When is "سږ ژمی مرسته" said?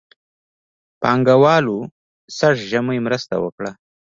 2.37-3.35